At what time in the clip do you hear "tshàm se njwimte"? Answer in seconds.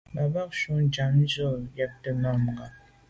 0.93-2.09